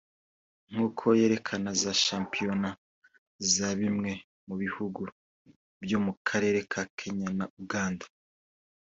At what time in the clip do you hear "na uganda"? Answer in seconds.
7.39-8.05